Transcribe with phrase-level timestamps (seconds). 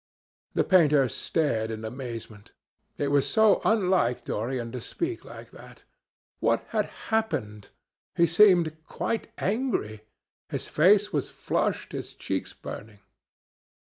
[0.55, 2.53] The painter stared in amazement.
[2.97, 5.83] It was so unlike Dorian to speak like that.
[6.39, 7.69] What had happened?
[8.15, 10.01] He seemed quite angry.
[10.49, 13.01] His face was flushed and his cheeks burning.